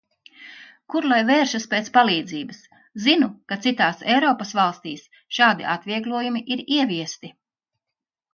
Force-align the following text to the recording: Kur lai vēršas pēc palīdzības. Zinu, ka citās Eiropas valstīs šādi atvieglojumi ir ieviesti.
Kur 0.93 1.07
lai 1.09 1.17
vēršas 1.25 1.67
pēc 1.73 1.91
palīdzības. 1.97 2.61
Zinu, 3.03 3.27
ka 3.53 3.59
citās 3.67 4.01
Eiropas 4.15 4.55
valstīs 4.61 5.05
šādi 5.39 5.69
atvieglojumi 5.75 6.43
ir 6.57 6.67
ieviesti. 6.81 7.33